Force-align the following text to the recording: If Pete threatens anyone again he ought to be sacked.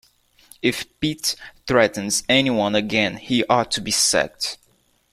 If 0.63 0.87
Pete 0.99 1.35
threatens 1.67 2.23
anyone 2.27 2.73
again 2.73 3.17
he 3.17 3.45
ought 3.45 3.69
to 3.69 3.81
be 3.81 3.91
sacked. 3.91 4.57